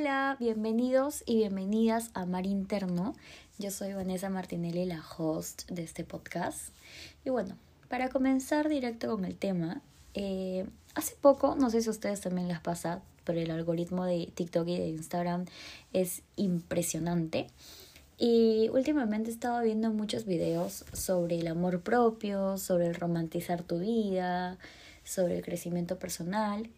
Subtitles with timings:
[0.00, 3.14] Hola, bienvenidos y bienvenidas a Mar Interno.
[3.58, 6.70] Yo soy Vanessa Martinelli, la host de este podcast.
[7.22, 7.58] Y bueno,
[7.90, 9.82] para comenzar directo con el tema,
[10.14, 14.66] eh, hace poco, no sé si ustedes también les pasa, pero el algoritmo de TikTok
[14.68, 15.44] y de Instagram
[15.92, 17.48] es impresionante.
[18.16, 23.80] Y últimamente he estado viendo muchos videos sobre el amor propio, sobre el romantizar tu
[23.80, 24.56] vida,
[25.04, 26.70] sobre el crecimiento personal.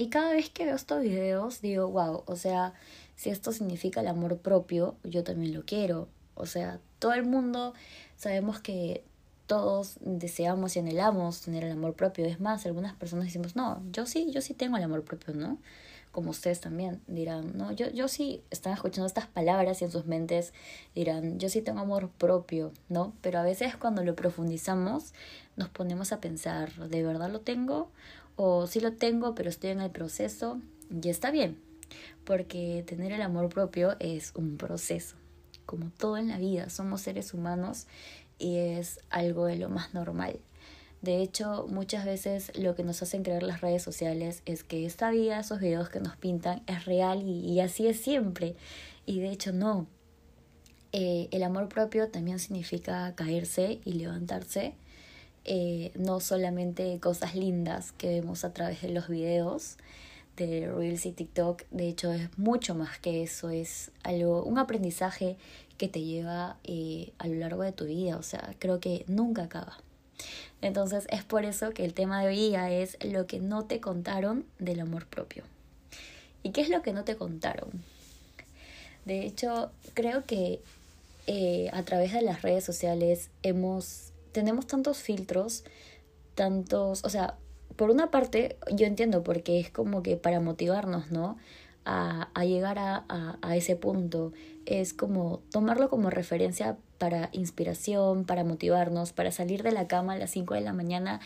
[0.00, 2.72] Y cada vez que veo estos videos digo, wow, o sea,
[3.16, 6.06] si esto significa el amor propio, yo también lo quiero.
[6.36, 7.74] O sea, todo el mundo
[8.16, 9.02] sabemos que
[9.48, 12.26] todos deseamos y anhelamos tener el amor propio.
[12.26, 15.58] Es más, algunas personas decimos, no, yo sí, yo sí tengo el amor propio, ¿no?
[16.12, 20.06] Como ustedes también dirán, no, yo, yo sí están escuchando estas palabras y en sus
[20.06, 20.52] mentes
[20.94, 23.14] dirán, yo sí tengo amor propio, ¿no?
[23.20, 25.12] Pero a veces cuando lo profundizamos
[25.56, 27.90] nos ponemos a pensar, ¿de verdad lo tengo?
[28.40, 30.60] O sí lo tengo, pero estoy en el proceso
[30.90, 31.58] y está bien,
[32.24, 35.16] porque tener el amor propio es un proceso.
[35.66, 37.88] Como todo en la vida, somos seres humanos
[38.38, 40.38] y es algo de lo más normal.
[41.02, 45.10] De hecho, muchas veces lo que nos hacen creer las redes sociales es que esta
[45.10, 48.54] vida, esos videos que nos pintan, es real y, así es siempre.
[49.04, 49.88] Y de hecho no.
[50.92, 54.76] Eh, el amor propio también significa caerse y levantarse
[55.50, 59.78] eh, no solamente cosas lindas que vemos a través de los videos
[60.36, 65.38] de Reels y TikTok, de hecho es mucho más que eso, es algo, un aprendizaje
[65.78, 69.44] que te lleva eh, a lo largo de tu vida, o sea, creo que nunca
[69.44, 69.78] acaba.
[70.60, 73.80] Entonces es por eso que el tema de hoy día es lo que no te
[73.80, 75.44] contaron del amor propio.
[76.42, 77.70] ¿Y qué es lo que no te contaron?
[79.06, 80.60] De hecho, creo que
[81.26, 85.64] eh, a través de las redes sociales hemos tenemos tantos filtros,
[86.34, 87.36] tantos, o sea,
[87.76, 91.36] por una parte yo entiendo porque es como que para motivarnos, ¿no?
[91.84, 94.32] A, a llegar a, a, a, ese punto.
[94.66, 100.18] Es como tomarlo como referencia para inspiración, para motivarnos, para salir de la cama a
[100.18, 101.20] las 5 de la mañana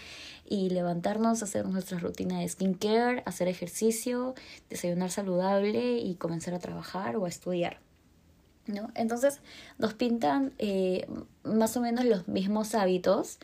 [0.49, 4.35] y levantarnos, hacer nuestra rutina de skincare, hacer ejercicio,
[4.71, 7.81] desayunar saludable y comenzar a trabajar o a estudiar.
[8.67, 8.91] ¿No?
[8.95, 9.41] Entonces
[9.79, 11.07] nos pintan eh,
[11.45, 13.39] más o menos los mismos hábitos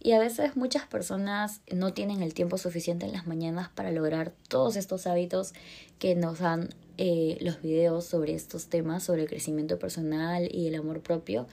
[0.00, 4.32] y a veces muchas personas no tienen el tiempo suficiente en las mañanas para lograr
[4.48, 5.54] todos estos hábitos
[5.98, 10.74] que nos dan eh, los videos sobre estos temas, sobre el crecimiento personal y el
[10.74, 11.46] amor propio.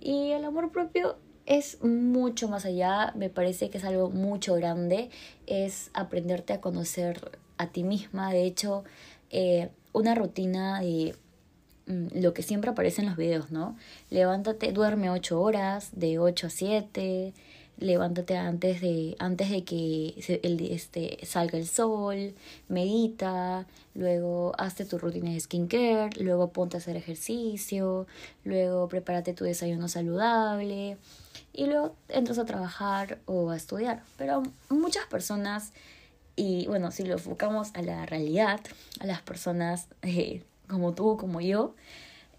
[0.00, 1.16] Y el amor propio
[1.46, 5.10] es mucho más allá, me parece que es algo mucho grande,
[5.46, 8.84] es aprenderte a conocer a ti misma, de hecho,
[9.30, 11.16] eh, una rutina de
[11.90, 13.76] lo que siempre aparece en los videos, ¿no?
[14.10, 17.32] Levántate, duerme 8 horas, de 8 a 7,
[17.80, 22.34] levántate antes de, antes de que el, este, salga el sol,
[22.68, 28.06] medita, luego hazte tu rutina de skincare, luego ponte a hacer ejercicio,
[28.44, 30.98] luego prepárate tu desayuno saludable
[31.52, 34.02] y luego entras a trabajar o a estudiar.
[34.18, 35.72] Pero muchas personas,
[36.36, 38.60] y bueno, si lo enfocamos a la realidad,
[39.00, 41.74] a las personas eh, como tú, como yo,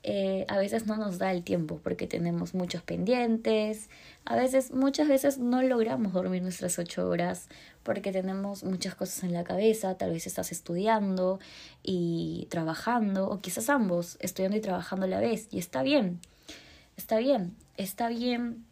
[0.03, 3.89] eh, a veces no nos da el tiempo porque tenemos muchos pendientes,
[4.25, 7.49] a veces, muchas veces no logramos dormir nuestras ocho horas
[7.83, 11.39] porque tenemos muchas cosas en la cabeza, tal vez estás estudiando
[11.83, 16.19] y trabajando, o quizás ambos, estudiando y trabajando a la vez, y está bien,
[16.97, 18.65] está bien, está bien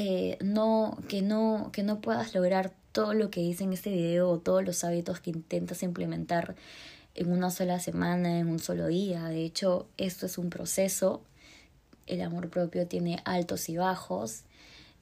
[0.00, 4.30] eh, no, que, no, que no puedas lograr todo lo que dice en este video
[4.30, 6.54] o todos los hábitos que intentas implementar
[7.14, 9.24] en una sola semana, en un solo día.
[9.24, 11.22] De hecho, esto es un proceso.
[12.06, 14.44] El amor propio tiene altos y bajos.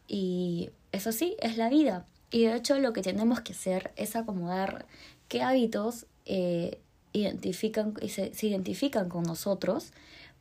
[0.09, 2.07] Y eso sí, es la vida.
[2.31, 4.87] Y de hecho lo que tenemos que hacer es acomodar
[5.29, 6.81] qué hábitos eh,
[7.13, 9.93] identifican y se, se identifican con nosotros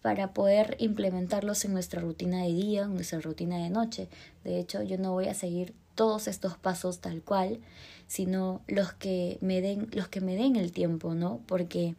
[0.02, 4.08] para poder implementarlos en nuestra rutina de día, en nuestra rutina de noche.
[4.44, 7.59] De hecho, yo no voy a seguir todos estos pasos tal cual,
[8.07, 11.42] sino los que me den, los que me den el tiempo, ¿no?
[11.47, 11.95] Porque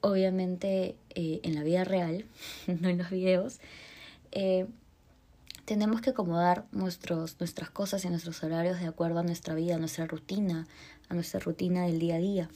[0.00, 2.24] obviamente eh, en la vida real,
[2.66, 3.60] no en los videos,
[4.32, 4.66] eh,
[5.64, 9.78] tenemos que acomodar nuestros, nuestras cosas y nuestros horarios de acuerdo a nuestra vida, a
[9.78, 10.66] nuestra rutina,
[11.10, 12.48] a nuestra rutina del día a día.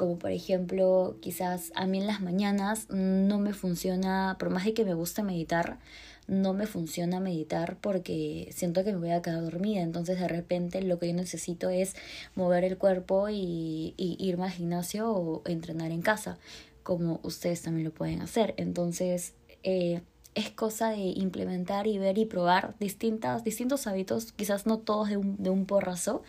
[0.00, 4.72] Como por ejemplo, quizás a mí en las mañanas no me funciona, por más de
[4.72, 5.78] que me guste meditar,
[6.26, 9.82] no me funciona meditar porque siento que me voy a quedar dormida.
[9.82, 11.96] Entonces de repente lo que yo necesito es
[12.34, 16.38] mover el cuerpo y, y irme al gimnasio o entrenar en casa,
[16.82, 18.54] como ustedes también lo pueden hacer.
[18.56, 20.00] Entonces eh,
[20.34, 25.18] es cosa de implementar y ver y probar distintas, distintos hábitos, quizás no todos de
[25.18, 26.22] un, de un porrazo,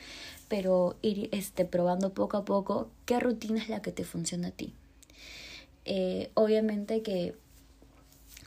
[0.52, 4.52] pero ir este, probando poco a poco qué rutina es la que te funciona a
[4.52, 4.74] ti.
[5.86, 7.36] Eh, obviamente que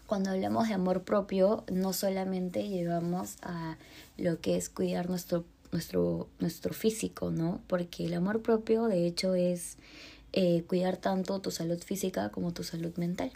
[0.07, 3.79] cuando hablamos de amor propio, no solamente llevamos a
[4.19, 7.63] lo que es cuidar nuestro, nuestro, nuestro físico, ¿no?
[7.69, 9.79] Porque el amor propio, de hecho, es
[10.35, 13.33] eh, cuidar tanto tu salud física como tu salud mental.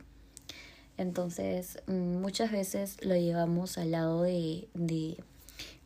[0.98, 5.16] Entonces, muchas veces lo llevamos al lado de, de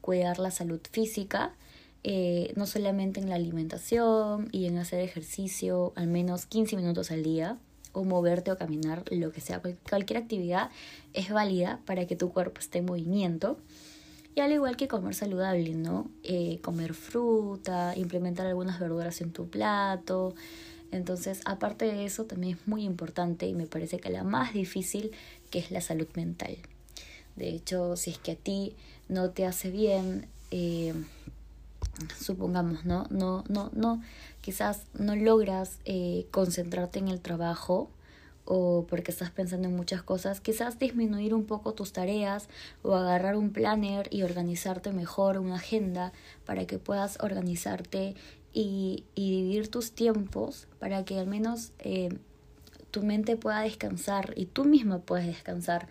[0.00, 1.54] cuidar la salud física,
[2.04, 7.22] eh, no solamente en la alimentación y en hacer ejercicio al menos 15 minutos al
[7.22, 7.58] día,
[7.92, 10.70] o moverte o caminar, lo que sea, cualquier actividad
[11.12, 13.58] es válida para que tu cuerpo esté en movimiento.
[14.34, 16.10] Y al igual que comer saludable, ¿no?
[16.22, 20.34] Eh, comer fruta, implementar algunas verduras en tu plato.
[20.90, 25.12] Entonces, aparte de eso, también es muy importante y me parece que la más difícil,
[25.50, 26.56] que es la salud mental.
[27.36, 28.74] De hecho, si es que a ti
[29.08, 30.94] no te hace bien, eh,
[32.18, 33.06] supongamos, ¿no?
[33.10, 34.02] No, no, no,
[34.40, 37.90] quizás no logras eh, concentrarte en el trabajo
[38.44, 42.48] o porque estás pensando en muchas cosas, quizás disminuir un poco tus tareas
[42.82, 46.12] o agarrar un planner y organizarte mejor, una agenda
[46.44, 48.14] para que puedas organizarte
[48.52, 52.08] y, y dividir tus tiempos para que al menos eh,
[52.90, 55.88] tu mente pueda descansar y tú misma puedas descansar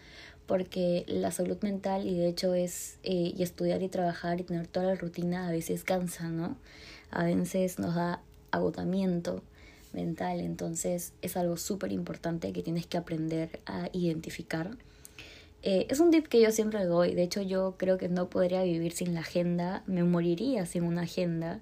[0.52, 4.68] porque la salud mental y de hecho es eh, y estudiar y trabajar y tener
[4.68, 6.58] toda la rutina a veces cansa, ¿no?
[7.10, 8.22] A veces nos da
[8.52, 9.44] agotamiento
[9.94, 14.72] mental, entonces es algo súper importante que tienes que aprender a identificar.
[15.64, 18.62] Eh, es un tip que yo siempre doy, de hecho yo creo que no podría
[18.64, 21.62] vivir sin la agenda, me moriría sin una agenda,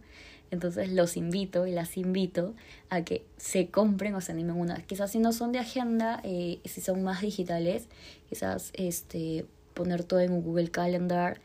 [0.51, 2.55] entonces los invito y las invito
[2.89, 4.81] a que se compren o se animen una.
[4.81, 7.87] Quizás si no son de agenda, eh, si son más digitales,
[8.29, 11.41] quizás este, poner todo en Google Calendar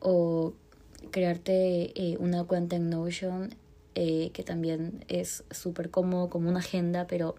[0.00, 0.52] o
[1.10, 3.54] crearte eh, una cuenta en Notion
[3.98, 7.34] eh, que también es súper cómodo como una agenda, pero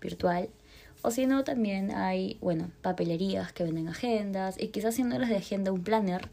[0.00, 0.48] virtual.
[1.02, 4.54] O si no, también hay, bueno, papelerías que venden agendas.
[4.60, 6.28] Y quizás si no eres de agenda, un planner.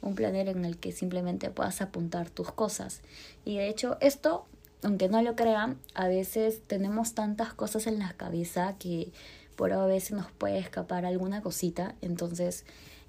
[0.00, 3.02] Un planner en el que simplemente puedas apuntar tus cosas.
[3.44, 4.46] Y de hecho, esto,
[4.82, 9.12] aunque no lo crean, a veces tenemos tantas cosas en la cabeza que
[9.56, 11.94] por a veces nos puede escapar alguna cosita.
[12.00, 12.64] Entonces,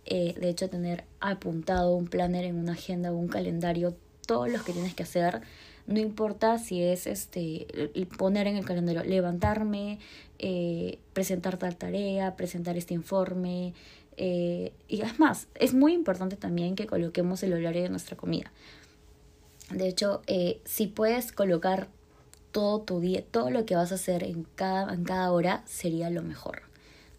[0.06, 3.95] eh, de hecho, tener apuntado un planner en una agenda o un calendario,
[4.25, 5.42] todos los que tienes que hacer
[5.86, 7.68] no importa si es este
[8.18, 10.00] poner en el calendario, levantarme,
[10.40, 13.74] eh, presentar tal tarea, presentar este informe.
[14.16, 18.50] Eh, y es más, es muy importante también que coloquemos el horario de nuestra comida.
[19.72, 20.22] De hecho,
[20.63, 21.90] si puedes colocar
[22.53, 26.09] todo tu día, todo lo que vas a hacer en cada, en cada hora, sería
[26.09, 26.61] lo mejor,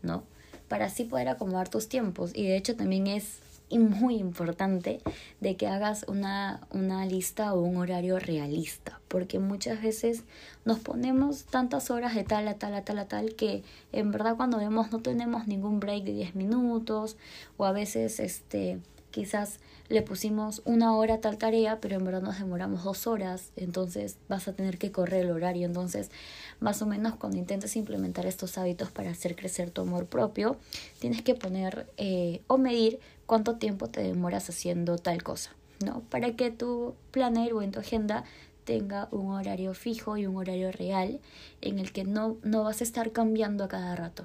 [0.00, 0.22] ¿no?
[0.68, 2.30] Para así poder acomodar tus tiempos.
[2.34, 3.40] Y de hecho también es
[3.78, 5.00] muy importante
[5.40, 10.22] de que hagas una, una lista o un horario realista, porque muchas veces
[10.64, 14.36] nos ponemos tantas horas de tal a tal a tal a tal que en verdad
[14.36, 17.16] cuando vemos no tenemos ningún break de 10 minutos
[17.56, 18.78] o a veces este
[19.14, 23.52] quizás le pusimos una hora a tal tarea, pero en verdad nos demoramos dos horas,
[23.54, 25.66] entonces vas a tener que correr el horario.
[25.66, 26.10] Entonces,
[26.58, 30.56] más o menos cuando intentes implementar estos hábitos para hacer crecer tu amor propio,
[30.98, 35.52] tienes que poner eh, o medir cuánto tiempo te demoras haciendo tal cosa,
[35.84, 36.00] ¿no?
[36.10, 38.24] Para que tu planner o en tu agenda
[38.64, 41.20] tenga un horario fijo y un horario real
[41.60, 44.24] en el que no, no vas a estar cambiando a cada rato.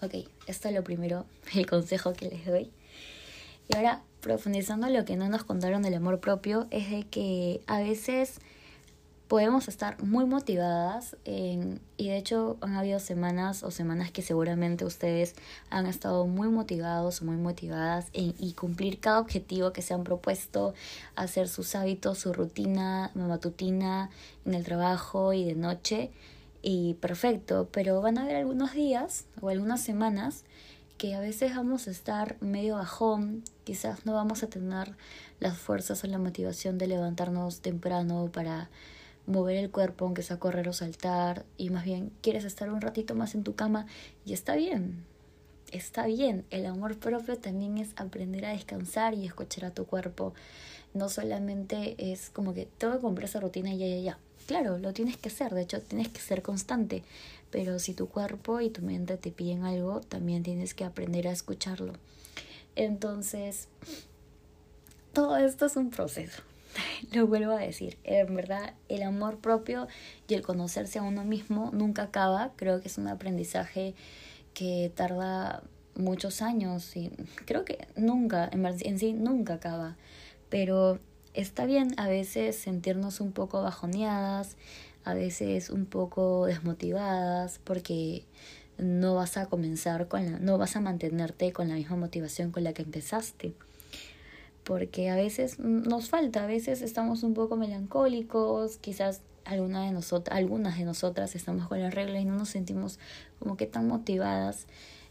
[0.00, 0.14] Ok,
[0.48, 2.72] esto es lo primero, el consejo que les doy.
[3.68, 7.80] Y ahora, profundizando lo que no nos contaron del amor propio, es de que a
[7.80, 8.40] veces
[9.32, 15.36] podemos estar muy motivadas y de hecho han habido semanas o semanas que seguramente ustedes
[15.70, 20.04] han estado muy motivados o muy motivadas en, y cumplir cada objetivo que se han
[20.04, 20.74] propuesto,
[21.16, 24.10] hacer sus hábitos, su rutina matutina
[24.44, 26.10] en el trabajo y de noche
[26.60, 30.44] y perfecto, pero van a haber algunos días o algunas semanas
[31.02, 34.94] que a veces vamos a estar medio bajón, quizás no vamos a tener
[35.40, 38.70] las fuerzas o la motivación de levantarnos temprano para
[39.26, 43.16] mover el cuerpo, aunque sea correr o saltar, y más bien quieres estar un ratito
[43.16, 43.86] más en tu cama,
[44.24, 45.04] y está bien,
[45.72, 46.44] está bien.
[46.50, 50.34] El amor propio también es aprender a descansar y escuchar a tu cuerpo.
[50.94, 54.18] No solamente es como que tengo que cumplir esa rutina y ya, ya, ya.
[54.46, 57.04] Claro, lo tienes que hacer, de hecho tienes que ser constante,
[57.50, 61.32] pero si tu cuerpo y tu mente te piden algo, también tienes que aprender a
[61.32, 61.94] escucharlo.
[62.74, 63.68] Entonces,
[65.12, 66.42] todo esto es un proceso.
[67.12, 69.86] Lo vuelvo a decir, en verdad el amor propio
[70.28, 73.94] y el conocerse a uno mismo nunca acaba, creo que es un aprendizaje
[74.54, 75.62] que tarda
[75.94, 77.10] muchos años y
[77.44, 79.96] creo que nunca, en sí nunca acaba,
[80.48, 80.98] pero
[81.34, 84.56] está bien a veces sentirnos un poco bajoneadas,
[85.04, 88.24] a veces un poco desmotivadas porque
[88.78, 92.64] no vas a comenzar con la, no vas a mantenerte con la misma motivación con
[92.64, 93.52] la que empezaste.
[94.64, 100.36] Porque a veces nos falta, a veces estamos un poco melancólicos, quizás alguna de nosotras,
[100.36, 102.98] algunas de nosotras estamos con la regla y no nos sentimos
[103.38, 104.66] como que tan motivadas.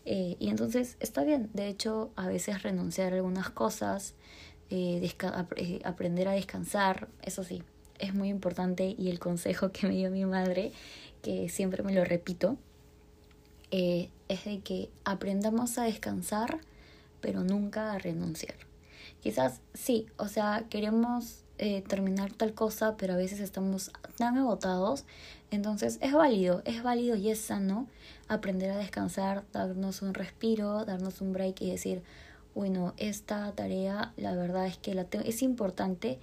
[0.06, 4.16] Eh, y entonces está bien, de hecho, a veces renunciar a algunas cosas,
[4.70, 5.16] eh,
[5.58, 7.64] eh, aprender a descansar, eso sí,
[8.00, 10.72] es muy importante y el consejo que me dio mi madre,
[11.22, 12.58] que siempre me lo repito,
[13.70, 16.60] es de que aprendamos a descansar,
[17.22, 18.56] pero nunca a renunciar.
[19.22, 25.06] Quizás sí, o sea, queremos eh, terminar tal cosa, pero a veces estamos tan agotados.
[25.52, 27.88] Entonces es válido, es válido y es sano
[28.28, 32.02] aprender a descansar, darnos un respiro, darnos un break y decir,
[32.56, 36.18] bueno, esta tarea la verdad es que la es importante,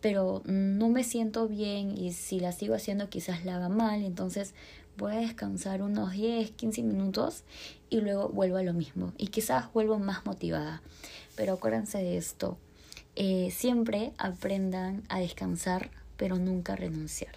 [0.00, 4.54] pero no me siento bien y si la sigo haciendo quizás la haga mal, entonces
[4.96, 7.44] voy a descansar unos 10, 15 minutos
[7.90, 10.80] y luego vuelvo a lo mismo y quizás vuelvo más motivada.
[11.36, 12.56] Pero acuérdense de esto,
[13.20, 17.34] eh, siempre aprendan a descansar, pero nunca renunciar.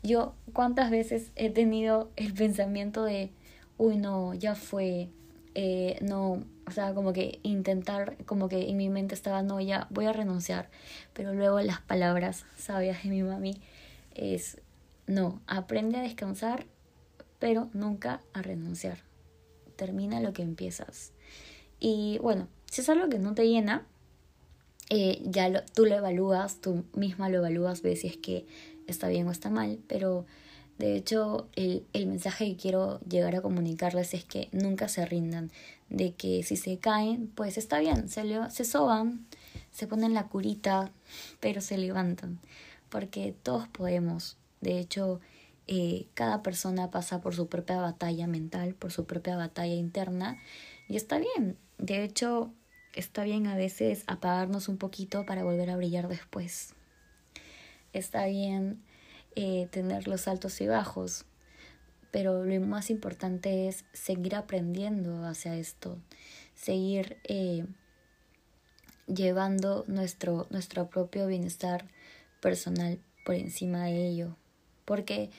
[0.00, 3.32] Yo cuántas veces he tenido el pensamiento de,
[3.78, 5.08] uy, no, ya fue,
[5.56, 9.88] eh, no, o sea, como que intentar, como que en mi mente estaba, no, ya
[9.90, 10.70] voy a renunciar,
[11.14, 13.60] pero luego las palabras sabias de mi mami
[14.14, 14.60] es,
[15.08, 16.64] no, aprende a descansar,
[17.40, 18.98] pero nunca a renunciar.
[19.74, 21.10] Termina lo que empiezas.
[21.80, 23.84] Y bueno, si es algo que no te llena,
[24.90, 28.46] eh, ya lo, tú lo evalúas, tú misma lo evalúas, ves si es que
[28.86, 30.24] está bien o está mal, pero
[30.78, 35.50] de hecho el, el mensaje que quiero llegar a comunicarles es que nunca se rindan,
[35.90, 39.26] de que si se caen, pues está bien, se, le, se soban,
[39.70, 40.90] se ponen la curita,
[41.40, 42.38] pero se levantan,
[42.88, 45.20] porque todos podemos, de hecho
[45.66, 50.38] eh, cada persona pasa por su propia batalla mental, por su propia batalla interna,
[50.88, 52.52] y está bien, de hecho
[52.94, 56.74] Está bien a veces apagarnos un poquito para volver a brillar después.
[57.92, 58.82] Está bien
[59.36, 61.24] eh, tener los altos y bajos,
[62.10, 65.98] pero lo más importante es seguir aprendiendo hacia esto,
[66.54, 67.66] seguir eh,
[69.06, 71.86] llevando nuestro, nuestro propio bienestar
[72.40, 74.36] personal por encima de ello.
[74.84, 75.30] Porque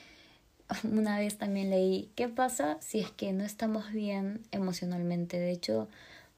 [0.84, 5.38] una vez también leí, ¿qué pasa si es que no estamos bien emocionalmente?
[5.38, 5.88] De hecho,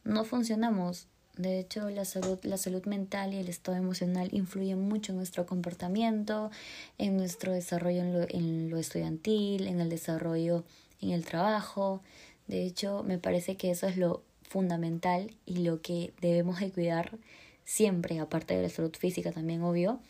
[0.05, 1.09] no funcionamos.
[1.37, 5.47] De hecho, la salud, la salud mental y el estado emocional influyen mucho en nuestro
[5.47, 6.51] comportamiento,
[6.99, 10.65] en nuestro desarrollo en lo, en lo estudiantil, en el desarrollo
[11.03, 12.01] en el trabajo.
[12.47, 17.19] De hecho, me parece que eso es lo fundamental y lo que debemos de cuidar
[17.65, 20.01] siempre, aparte de la salud física también, obvio.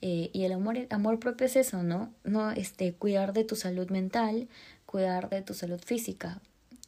[0.00, 2.12] Eh, y el amor, amor propio es eso, ¿no?
[2.24, 4.48] No este, cuidar de tu salud mental,
[4.86, 6.40] cuidar de tu salud física.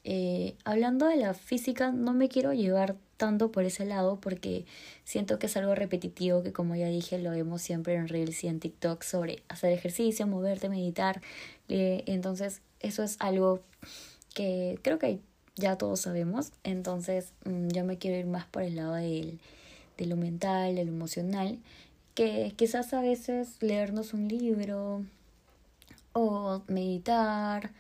[0.05, 4.67] Eh, hablando de la física, no me quiero llevar tanto por ese lado porque
[5.05, 8.49] siento que es algo repetitivo que como ya dije lo vemos siempre en Reels y
[8.49, 11.23] en TikTok sobre hacer ejercicio, moverte, meditar.
[11.69, 13.61] Eh, entonces eso es algo
[14.35, 15.21] que creo que
[15.57, 16.53] ya todos sabemos.
[16.65, 19.39] Entonces mm, yo me quiero ir más por el lado del,
[19.97, 21.59] de lo mental, de lo emocional,
[22.15, 25.03] que quizás a veces leernos un libro
[26.13, 27.71] o meditar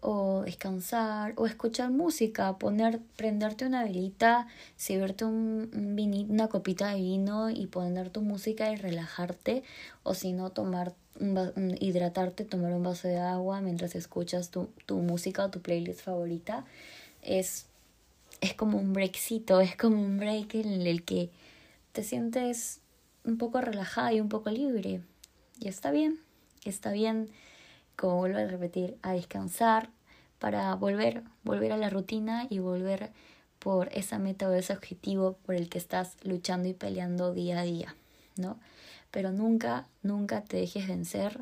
[0.00, 7.00] o descansar o escuchar música, poner, prenderte una velita, servirte un, un una copita de
[7.00, 9.64] vino y poner tu música y relajarte
[10.04, 10.94] o si no tomar
[11.80, 16.64] hidratarte, tomar un vaso de agua mientras escuchas tu, tu música o tu playlist favorita.
[17.22, 17.66] Es,
[18.40, 21.30] es como un breakcito, es como un break en el que
[21.92, 22.80] te sientes
[23.24, 25.00] un poco relajada y un poco libre.
[25.58, 26.20] Y está bien,
[26.64, 27.30] está bien
[27.98, 29.90] como vuelvo a repetir, a descansar
[30.38, 33.10] para volver, volver a la rutina y volver
[33.58, 37.64] por esa meta o ese objetivo por el que estás luchando y peleando día a
[37.64, 37.96] día,
[38.36, 38.56] ¿no?
[39.10, 41.40] Pero nunca, nunca te dejes vencer.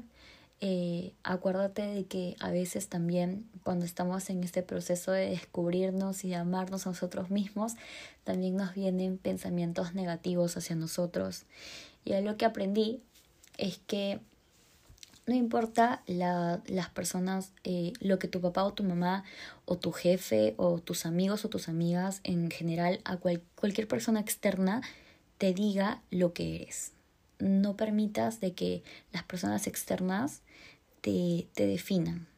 [0.62, 6.30] Eh, acuérdate de que a veces también cuando estamos en este proceso de descubrirnos y
[6.30, 7.74] de amarnos a nosotros mismos,
[8.24, 11.44] también nos vienen pensamientos negativos hacia nosotros.
[12.06, 13.02] Y lo que aprendí
[13.58, 14.20] es que
[15.26, 19.24] no importa la, las personas, eh, lo que tu papá o tu mamá
[19.64, 24.82] o tu jefe o tus amigos o tus amigas en general, a cualquier persona externa
[25.38, 26.92] te diga lo que eres.
[27.40, 30.42] No permitas de que las personas externas
[31.00, 32.28] te, te definan.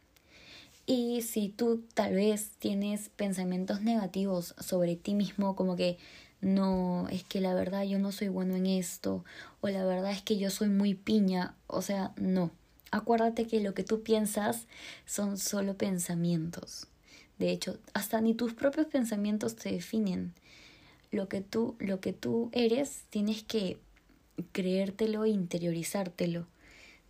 [0.87, 5.99] Y si tú tal vez tienes pensamientos negativos sobre ti mismo, como que
[6.41, 9.25] no, es que la verdad yo no soy bueno en esto,
[9.61, 12.51] o la verdad es que yo soy muy piña, o sea, no
[12.91, 14.67] acuérdate que lo que tú piensas
[15.07, 16.87] son solo pensamientos.
[17.39, 20.35] De hecho, hasta ni tus propios pensamientos te definen.
[21.11, 23.79] Lo que tú, lo que tú eres, tienes que
[24.53, 26.47] creértelo e interiorizártelo.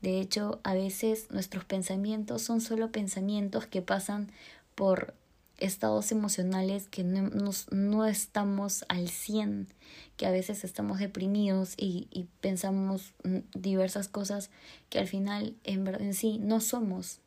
[0.00, 4.30] De hecho, a veces nuestros pensamientos son solo pensamientos que pasan
[4.74, 5.14] por
[5.58, 7.30] estados emocionales que no,
[7.70, 9.68] no estamos al 100,
[10.16, 13.12] que a veces estamos deprimidos y, y, pensamos
[13.54, 14.50] diversas cosas
[14.88, 17.20] que al final en, en sí no somos.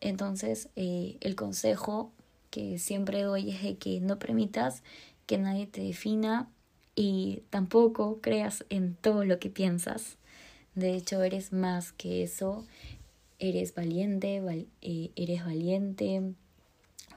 [0.00, 2.12] Entonces, eh, el consejo
[2.50, 4.82] que siempre doy es de que no permitas
[5.26, 6.48] que nadie te defina
[6.94, 10.16] y tampoco creas en todo lo que piensas.
[10.74, 12.66] De hecho, eres más que eso.
[13.38, 14.42] Eres valiente,
[14.80, 16.34] eh, eres valiente,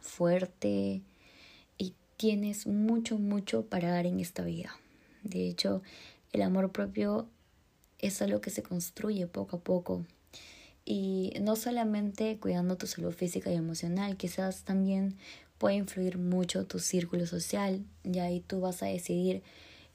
[0.02, 1.02] fuerte
[1.78, 4.76] y tienes mucho, mucho para dar en esta vida.
[5.24, 5.82] De hecho,
[6.32, 7.28] el amor propio
[8.00, 10.06] es algo que se construye poco a poco.
[10.86, 15.16] Y no solamente cuidando tu salud física y emocional, quizás también
[15.58, 17.84] puede influir mucho tu círculo social.
[18.04, 19.44] Y ahí tú vas a decidir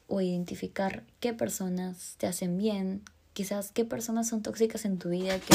[0.06, 5.38] o identificar qué personas te hacen bien, quizás qué personas son tóxicas en tu vida
[5.40, 5.54] que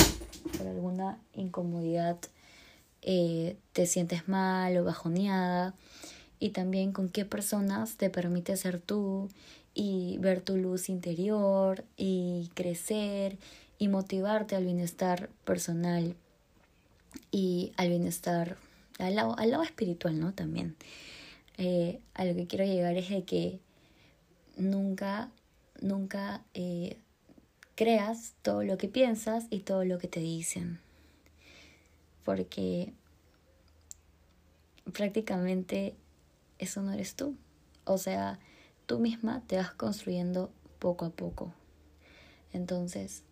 [0.57, 2.17] por alguna incomodidad
[3.01, 5.73] eh, te sientes mal o bajoneada
[6.39, 9.29] y también con qué personas te permite ser tú
[9.73, 13.37] y ver tu luz interior y crecer
[13.77, 16.15] y motivarte al bienestar personal
[17.31, 18.57] y al bienestar
[18.99, 20.33] al lado, al lado espiritual, ¿no?
[20.33, 20.75] También.
[21.57, 23.59] Eh, a lo que quiero llegar es de que
[24.57, 25.29] nunca,
[25.81, 26.97] nunca eh,
[27.75, 30.79] creas todo lo que piensas y todo lo que te dicen.
[32.29, 32.93] Porque
[34.93, 35.95] prácticamente
[36.59, 37.35] eso no eres tú.
[37.85, 38.37] O sea,
[38.85, 41.51] tú misma te vas construyendo poco a poco.
[42.53, 43.23] Entonces,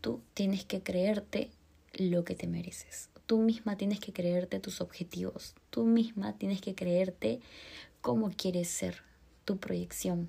[0.00, 1.52] tú tienes que creerte
[1.92, 3.08] lo que te mereces.
[3.26, 5.54] Tú misma tienes que creerte tus objetivos.
[5.70, 7.38] Tú misma tienes que creerte
[8.00, 9.04] cómo quieres ser,
[9.44, 10.28] tu proyección.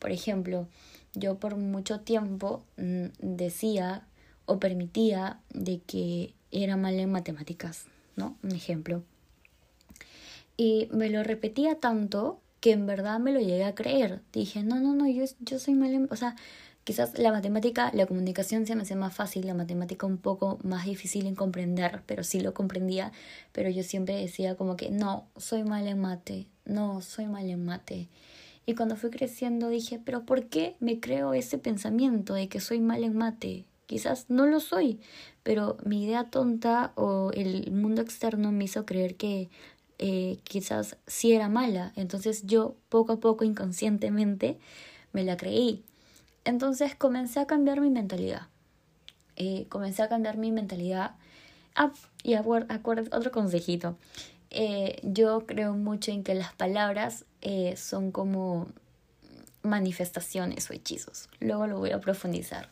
[0.00, 0.66] Por ejemplo,
[1.14, 4.08] yo por mucho tiempo mm, decía
[4.44, 7.86] o permitía de que era mal en matemáticas,
[8.16, 8.36] ¿no?
[8.42, 9.02] Un ejemplo.
[10.56, 14.20] Y me lo repetía tanto que en verdad me lo llegué a creer.
[14.32, 16.08] Dije, no, no, no, yo, yo soy mal en...
[16.10, 16.36] O sea,
[16.84, 20.86] quizás la matemática, la comunicación se me hace más fácil, la matemática un poco más
[20.86, 23.10] difícil en comprender, pero sí lo comprendía.
[23.50, 27.64] Pero yo siempre decía como que, no, soy mal en mate, no, soy mal en
[27.64, 28.08] mate.
[28.64, 32.80] Y cuando fui creciendo dije, pero ¿por qué me creo ese pensamiento de que soy
[32.80, 33.64] mal en mate?
[33.86, 35.00] Quizás no lo soy,
[35.42, 39.50] pero mi idea tonta o el mundo externo me hizo creer que
[39.98, 41.92] eh, quizás sí era mala.
[41.96, 44.58] Entonces yo poco a poco inconscientemente
[45.12, 45.84] me la creí.
[46.44, 48.48] Entonces comencé a cambiar mi mentalidad.
[49.36, 51.12] Eh, comencé a cambiar mi mentalidad.
[51.74, 53.96] Ah, y acuerdo, otro consejito.
[54.50, 58.68] Eh, yo creo mucho en que las palabras eh, son como
[59.62, 61.28] manifestaciones o hechizos.
[61.40, 62.68] Luego lo voy a profundizar.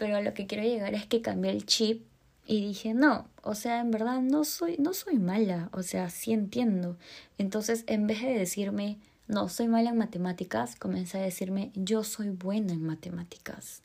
[0.00, 2.02] Pero a lo que quiero llegar es que cambié el chip
[2.46, 6.32] y dije, no, o sea, en verdad no soy, no soy mala, o sea, sí
[6.32, 6.96] entiendo.
[7.38, 8.96] Entonces, en vez de decirme,
[9.28, 13.82] no, soy mala en matemáticas, comencé a decirme, yo soy buena en matemáticas.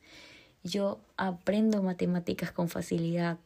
[0.63, 3.37] Yo aprendo matemáticas con facilidad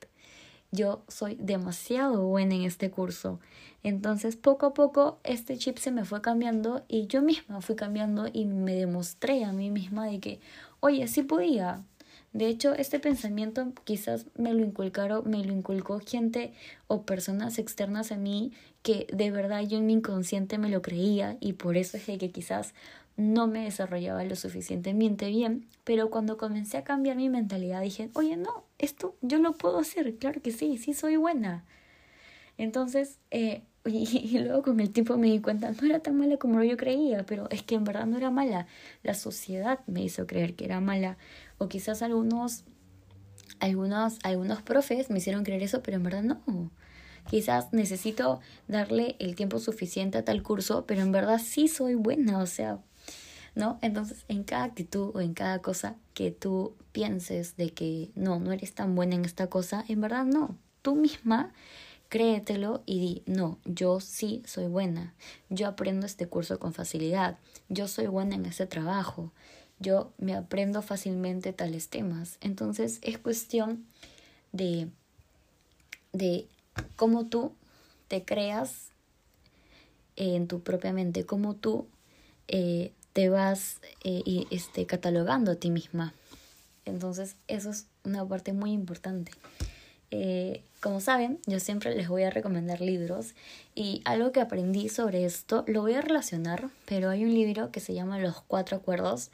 [0.71, 3.39] yo soy demasiado buena en este curso.
[3.81, 8.27] Entonces poco a poco este chip se me fue cambiando y yo misma fui cambiando
[8.31, 10.39] y me demostré a mí misma de que,
[10.79, 11.83] oye, sí podía.
[12.31, 16.53] De hecho, este pensamiento quizás me lo inculcaron, me lo inculcó gente
[16.87, 18.51] o personas externas a mí
[18.83, 22.31] que de verdad yo en mi inconsciente me lo creía y por eso es que
[22.31, 22.73] quizás
[23.17, 28.37] no me desarrollaba lo suficientemente bien, pero cuando comencé a cambiar mi mentalidad dije, oye,
[28.37, 31.65] no, esto yo lo puedo hacer, claro que sí, sí soy buena.
[32.57, 36.63] Entonces, eh, y, luego con el tiempo me di cuenta, no era tan mala como
[36.63, 38.67] yo creía, pero es que en verdad no era mala.
[39.03, 41.17] La sociedad me hizo creer que era mala,
[41.57, 42.63] o quizás algunos,
[43.59, 46.71] algunos, algunos profes me hicieron creer eso, pero en verdad no.
[47.29, 52.39] Quizás necesito darle el tiempo suficiente a tal curso, pero en verdad sí soy buena,
[52.39, 52.79] o sea,
[53.55, 53.77] ¿no?
[53.81, 58.51] Entonces, en cada actitud o en cada cosa que tú pienses de que no, no
[58.51, 60.57] eres tan buena en esta cosa, en verdad no.
[60.81, 61.53] Tú misma
[62.09, 65.13] créetelo y di, no, yo sí soy buena.
[65.49, 67.37] Yo aprendo este curso con facilidad.
[67.69, 69.31] Yo soy buena en este trabajo.
[69.79, 72.37] Yo me aprendo fácilmente tales temas.
[72.41, 73.85] Entonces, es cuestión
[74.51, 74.89] de
[76.11, 76.47] de
[76.95, 77.53] cómo tú
[78.07, 78.89] te creas
[80.15, 81.87] en tu propia mente, cómo tú
[82.47, 86.13] eh, te vas eh, y, este, catalogando a ti misma.
[86.85, 89.31] Entonces, eso es una parte muy importante.
[90.11, 93.35] Eh, como saben, yo siempre les voy a recomendar libros
[93.75, 97.81] y algo que aprendí sobre esto lo voy a relacionar, pero hay un libro que
[97.81, 99.29] se llama Los Cuatro Acuerdos.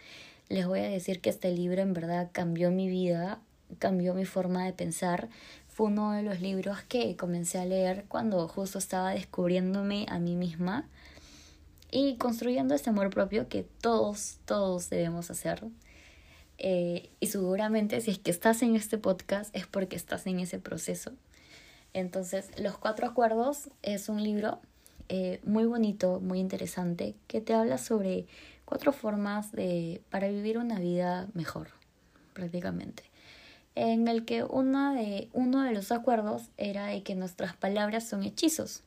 [0.50, 3.40] Les voy a decir que este libro en verdad cambió mi vida,
[3.78, 5.30] cambió mi forma de pensar.
[5.68, 10.36] Fue uno de los libros que comencé a leer cuando justo estaba descubriéndome a mí
[10.36, 10.88] misma
[11.92, 15.64] y construyendo este amor propio que todos, todos debemos hacer.
[16.58, 20.58] Eh, y seguramente si es que estás en este podcast es porque estás en ese
[20.58, 21.12] proceso.
[21.96, 24.60] Entonces, Los Cuatro Acuerdos es un libro
[25.08, 28.26] eh, muy bonito, muy interesante, que te habla sobre
[28.66, 31.70] cuatro formas de, para vivir una vida mejor,
[32.34, 33.04] prácticamente.
[33.76, 38.84] En el que una de, uno de los acuerdos era que nuestras palabras son hechizos.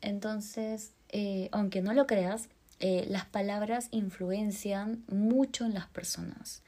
[0.00, 2.48] Entonces, eh, aunque no lo creas,
[2.80, 6.62] las palabras influencian mucho en las personas.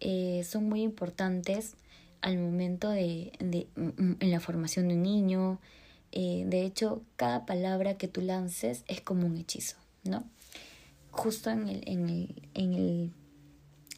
[0.00, 1.74] Eh, son muy importantes
[2.22, 5.60] al momento de, de, mm, en la formación de un niño.
[6.12, 10.24] Eh, de hecho, cada palabra que tú lances es como un hechizo, ¿no?
[11.10, 13.10] Justo en el, en el, en el,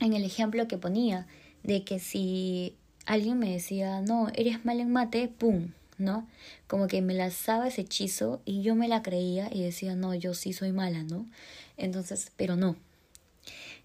[0.00, 1.26] en el ejemplo que ponía,
[1.62, 5.70] de que si alguien me decía, no, eres mal en mate, ¡pum!
[5.98, 6.26] ¿no?
[6.66, 10.34] Como que me lanzaba ese hechizo y yo me la creía y decía, no, yo
[10.34, 11.26] sí soy mala, ¿no?
[11.76, 12.76] Entonces, pero no,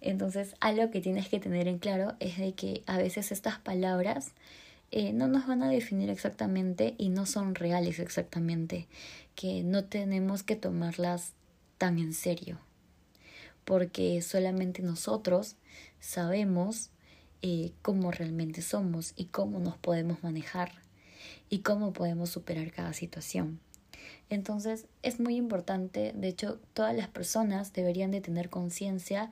[0.02, 4.34] entonces, algo que tienes que tener en claro es de que a veces estas palabras
[4.92, 8.88] eh, no nos van a definir exactamente y no son reales exactamente,
[9.36, 11.34] que no tenemos que tomarlas
[11.78, 12.60] tan en serio,
[13.66, 15.56] porque solamente nosotros
[16.00, 16.90] sabemos
[17.42, 20.72] eh, cómo realmente somos y cómo nos podemos manejar
[21.50, 23.60] y cómo podemos superar cada situación.
[24.30, 29.32] Entonces es muy importante, de hecho todas las personas deberían de tener conciencia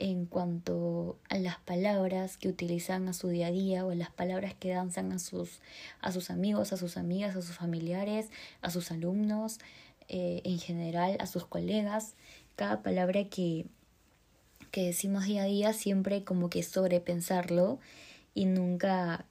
[0.00, 4.54] en cuanto a las palabras que utilizan a su día a día o las palabras
[4.54, 5.60] que danzan a sus,
[6.00, 8.30] a sus amigos, a sus amigas, a sus familiares,
[8.62, 9.58] a sus alumnos,
[10.08, 12.14] eh, en general, a sus colegas.
[12.56, 13.66] Cada palabra que,
[14.70, 17.78] que decimos día a día siempre como que sobrepensarlo
[18.34, 19.26] y nunca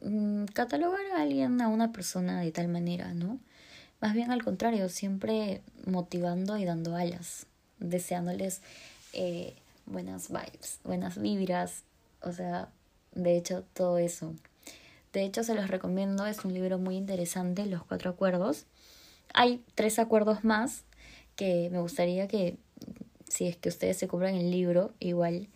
[0.00, 3.38] mm, catalogar a alguien, a una persona de tal manera, ¿no?
[4.00, 7.46] Más bien al contrario, siempre motivando y dando alas,
[7.78, 8.62] deseándoles
[9.12, 9.54] eh,
[9.86, 11.84] buenas vibes, buenas vibras,
[12.22, 12.68] o sea,
[13.12, 14.34] de hecho todo eso.
[15.12, 18.66] De hecho se los recomiendo, es un libro muy interesante, Los Cuatro Acuerdos.
[19.32, 20.84] Hay tres acuerdos más
[21.36, 22.56] que me gustaría que,
[23.28, 25.48] si es que ustedes se compran el libro, igual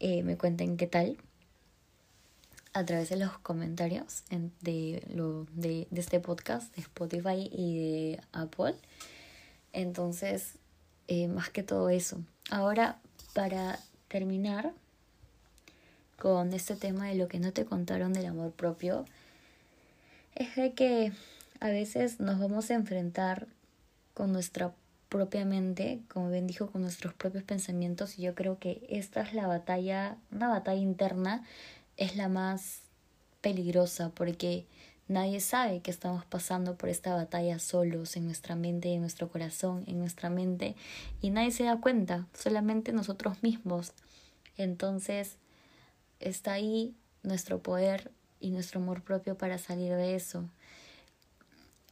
[0.00, 1.16] eh, me cuenten qué tal
[2.74, 4.24] a través de los comentarios
[4.60, 8.74] de, lo, de, de este podcast de Spotify y de Apple.
[9.72, 10.54] Entonces,
[11.08, 12.20] eh, más que todo eso.
[12.50, 12.98] Ahora
[13.32, 14.72] para terminar
[16.18, 19.04] con este tema de lo que no te contaron del amor propio,
[20.34, 21.12] es de que
[21.60, 23.46] a veces nos vamos a enfrentar
[24.14, 24.72] con nuestra
[25.08, 29.34] propia mente, como bien dijo, con nuestros propios pensamientos y yo creo que esta es
[29.34, 31.44] la batalla, una batalla interna,
[31.96, 32.80] es la más
[33.40, 34.64] peligrosa porque
[35.08, 39.84] Nadie sabe que estamos pasando por esta batalla solos en nuestra mente, en nuestro corazón,
[39.86, 40.76] en nuestra mente,
[41.20, 43.92] y nadie se da cuenta, solamente nosotros mismos.
[44.56, 45.36] Entonces,
[46.20, 48.10] está ahí nuestro poder
[48.40, 50.44] y nuestro amor propio para salir de eso.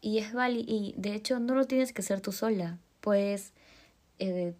[0.00, 3.52] Y es válido, y de hecho no lo tienes que hacer tú sola, puedes
[4.18, 4.54] eh,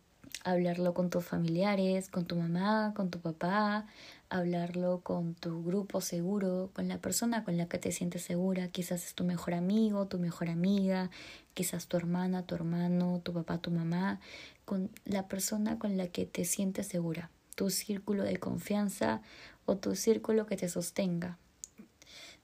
[0.45, 3.87] hablarlo con tus familiares, con tu mamá, con tu papá,
[4.31, 9.05] hablarlo con tu grupo seguro, con la persona con la que te sientes segura, quizás
[9.05, 11.11] es tu mejor amigo, tu mejor amiga,
[11.53, 14.21] quizás tu hermana, tu hermano, tu papá, tu mamá,
[14.65, 19.21] con la persona con la que te sientes segura, tu círculo de confianza
[19.67, 21.37] o tu círculo que te sostenga.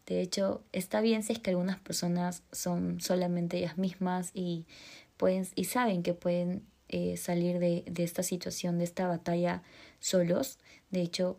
[0.07, 4.67] De hecho, está bien si es que algunas personas son solamente ellas mismas y
[5.17, 9.63] pueden y saben que pueden eh, salir de, de esta situación, de esta batalla
[9.99, 10.59] solos.
[10.91, 11.39] De hecho,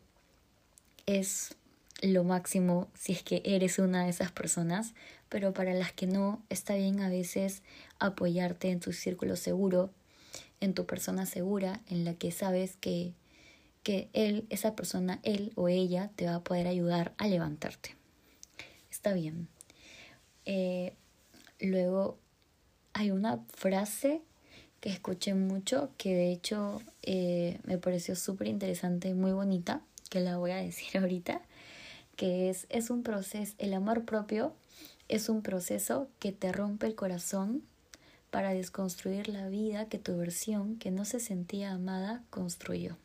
[1.08, 1.56] es
[2.02, 4.94] lo máximo si es que eres una de esas personas,
[5.30, 7.64] pero para las que no, está bien a veces
[7.98, 9.90] apoyarte en tu círculo seguro,
[10.60, 13.14] en tu persona segura, en la que sabes que,
[13.82, 17.96] que él, esa persona, él o ella te va a poder ayudar a levantarte.
[18.92, 19.48] Está bien.
[20.46, 20.94] Eh,
[21.60, 22.18] luego
[22.94, 24.22] hay una frase
[24.82, 30.20] que escuché mucho que de hecho eh, me pareció súper interesante y muy bonita que
[30.20, 31.42] la voy a decir ahorita,
[32.16, 34.54] que es, es un proceso, el amor propio
[35.08, 37.64] es un proceso que te rompe el corazón
[38.30, 42.98] para desconstruir la vida que tu versión, que no se sentía amada, construyó.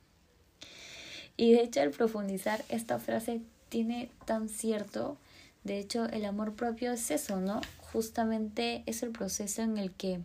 [1.37, 5.17] Y de hecho al profundizar esta frase tiene tan cierto.
[5.65, 7.61] De hecho, el amor propio es eso, ¿no?
[7.93, 10.21] Justamente es el proceso en el que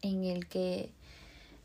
[0.00, 0.90] en el que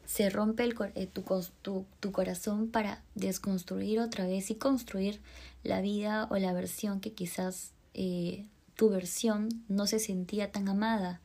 [0.08, 1.24] se rompe el, eh, tu,
[1.62, 5.20] tu, tu, corazón para desconstruir otra vez y construir
[5.64, 11.20] la vida o la versión que quizás eh, tu versión no se sentía tan amada.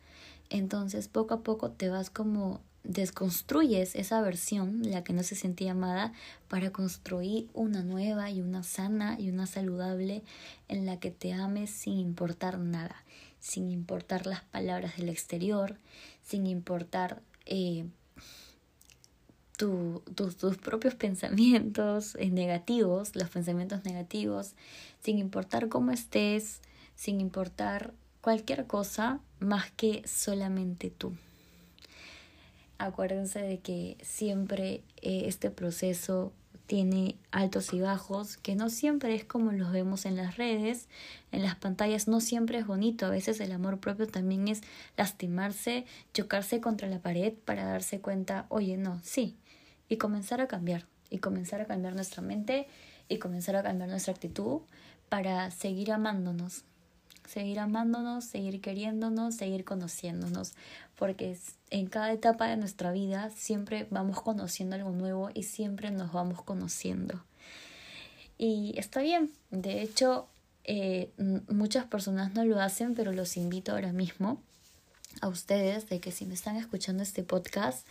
[0.50, 5.70] Entonces poco a poco te vas como desconstruyes esa versión, la que no se sentía
[5.70, 6.12] amada,
[6.48, 10.24] para construir una nueva y una sana y una saludable
[10.66, 13.04] en la que te ames sin importar nada,
[13.38, 15.78] sin importar las palabras del exterior,
[16.24, 17.86] sin importar eh,
[20.14, 24.54] tus propios pensamientos eh, negativos, los pensamientos negativos,
[25.02, 26.60] sin importar cómo estés,
[26.94, 31.12] sin importar cualquier cosa más que solamente tú.
[32.78, 36.32] Acuérdense de que siempre eh, este proceso
[36.66, 40.88] tiene altos y bajos, que no siempre es como los vemos en las redes,
[41.30, 44.62] en las pantallas, no siempre es bonito, a veces el amor propio también es
[44.96, 49.36] lastimarse, chocarse contra la pared para darse cuenta, oye, no, sí,
[49.92, 52.66] y comenzar a cambiar, y comenzar a cambiar nuestra mente
[53.10, 54.62] y comenzar a cambiar nuestra actitud
[55.10, 56.64] para seguir amándonos,
[57.28, 60.54] seguir amándonos, seguir queriéndonos, seguir conociéndonos,
[60.96, 61.36] porque
[61.68, 66.40] en cada etapa de nuestra vida siempre vamos conociendo algo nuevo y siempre nos vamos
[66.40, 67.22] conociendo.
[68.38, 70.26] Y está bien, de hecho
[70.64, 71.10] eh,
[71.50, 74.40] muchas personas no lo hacen, pero los invito ahora mismo
[75.20, 77.86] a ustedes de que si me están escuchando este podcast,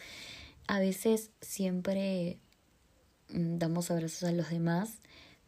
[0.67, 2.37] a veces siempre
[3.29, 4.99] mm, damos abrazos a los demás,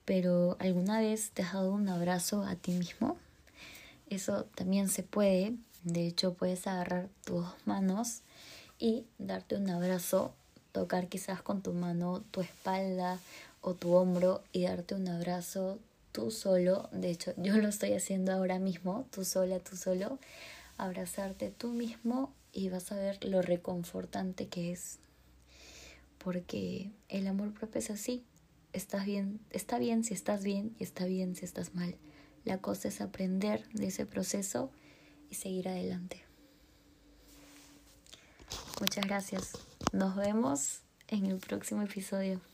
[0.06, 3.17] pero ¿alguna vez te has dado un abrazo a ti mismo?
[4.10, 5.56] Eso también se puede.
[5.84, 8.21] De hecho, puedes agarrar tus manos
[8.80, 10.34] y darte un abrazo,
[10.71, 13.19] tocar quizás con tu mano tu espalda
[13.62, 15.80] o tu hombro y darte un abrazo
[16.12, 16.89] tú solo.
[16.91, 20.19] De hecho, yo lo estoy haciendo ahora mismo, tú sola, tú solo.
[20.78, 24.99] Abrazarte tú mismo y vas a ver lo reconfortante que es
[26.23, 28.23] porque el amor propio es así.
[28.71, 31.97] Estás bien, está bien si estás bien y está bien si estás mal.
[32.45, 34.71] La cosa es aprender de ese proceso
[35.29, 36.23] y seguir adelante.
[38.79, 39.51] Muchas gracias.
[39.91, 42.52] Nos vemos en el próximo episodio.